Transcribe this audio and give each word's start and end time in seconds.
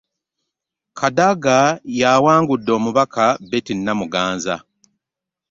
Kadaga 0.99 1.57
ye 1.97 2.05
awangudde 2.15 2.71
omubaka 2.77 3.25
Betty 3.49 3.73
Namuganza. 3.77 4.55